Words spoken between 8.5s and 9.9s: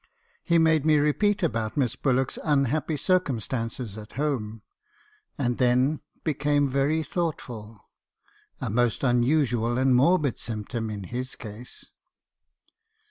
a most unusual